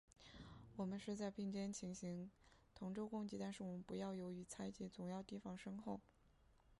[0.77, 2.31] 我们是在并肩前行，
[2.73, 6.01] 同舟共济，但是我们不要由于猜疑，总要提防身后。